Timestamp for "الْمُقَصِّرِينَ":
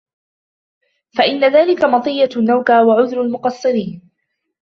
3.21-4.09